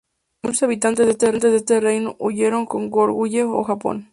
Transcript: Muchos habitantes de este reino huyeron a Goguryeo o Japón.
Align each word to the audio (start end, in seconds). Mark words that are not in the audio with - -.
Muchos 0.41 0.63
habitantes 0.63 1.05
de 1.31 1.51
este 1.57 1.79
reino 1.79 2.15
huyeron 2.17 2.63
a 2.63 2.65
Goguryeo 2.65 3.51
o 3.55 3.63
Japón. 3.63 4.09